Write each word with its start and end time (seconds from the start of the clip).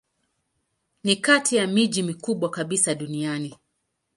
Ni 1.03 1.15
kati 1.15 1.55
ya 1.55 1.67
miji 1.67 2.03
mikubwa 2.03 2.49
kabisa 2.49 2.95
duniani. 2.95 3.55